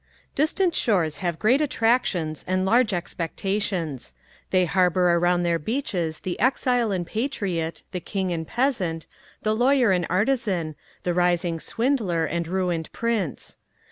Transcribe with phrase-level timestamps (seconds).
[0.33, 4.15] Distant shores have great attractions and large expectations.
[4.49, 9.05] They harbour around their beaches the exile and patriot, the king and peasant,
[9.43, 13.57] the lawyer and artisan, the rising swindler and ruined prince.